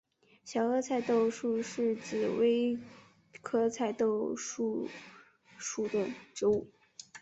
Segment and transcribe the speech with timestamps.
[0.43, 2.75] 小萼菜豆树是紫葳
[3.43, 4.89] 科菜豆树
[5.59, 6.71] 属的植物。